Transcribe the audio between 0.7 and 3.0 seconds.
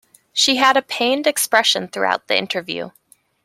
a pained expression throughout the interview.